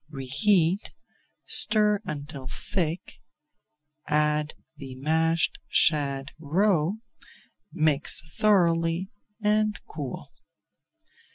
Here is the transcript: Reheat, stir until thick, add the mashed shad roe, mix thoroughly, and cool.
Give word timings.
Reheat, 0.09 0.95
stir 1.45 1.99
until 2.05 2.47
thick, 2.47 3.19
add 4.09 4.55
the 4.77 4.95
mashed 4.95 5.59
shad 5.67 6.31
roe, 6.39 6.95
mix 7.71 8.23
thoroughly, 8.39 9.11
and 9.43 9.79
cool. 9.87 10.31